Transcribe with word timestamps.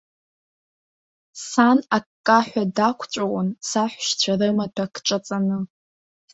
Сан, 1.47 1.77
аккаҳәа 1.97 2.63
дақәҵәыуон 2.75 3.47
саҳәшьцәа 3.69 4.33
рымаҭәа 4.39 4.85
кҿаҵаны. 4.93 5.57